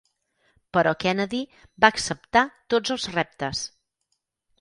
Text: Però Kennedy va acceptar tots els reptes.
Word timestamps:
Però 0.77 0.93
Kennedy 1.03 1.41
va 1.85 1.91
acceptar 1.97 2.43
tots 2.75 2.95
els 2.97 3.07
reptes. 3.17 3.61